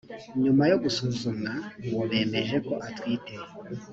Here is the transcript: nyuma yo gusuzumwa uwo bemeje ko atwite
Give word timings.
nyuma 0.43 0.63
yo 0.71 0.77
gusuzumwa 0.83 1.53
uwo 1.89 2.03
bemeje 2.11 2.57
ko 2.67 2.73
atwite 2.87 3.33